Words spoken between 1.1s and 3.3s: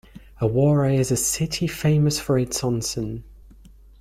a city famous for its onsen.